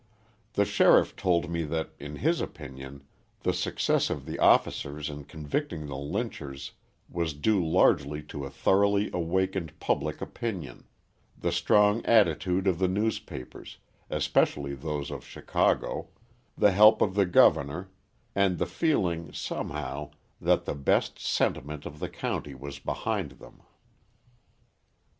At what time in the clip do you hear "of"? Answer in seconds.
4.09-4.25, 12.65-12.79, 15.11-15.23, 17.03-17.13, 21.85-21.99